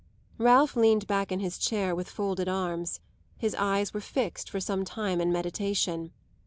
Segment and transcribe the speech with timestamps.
[0.39, 3.01] Ralph leaned back in his chair with folded arms;
[3.37, 6.11] his eyes were fixed for some time in meditation.